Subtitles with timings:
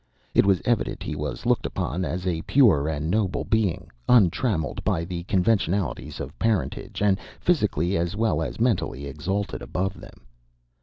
[0.33, 5.05] It was evident he was looked upon as a pure and noble being, untrammelled by
[5.05, 10.25] the conventionalities of parentage, and physically as well as mentally exalted above them.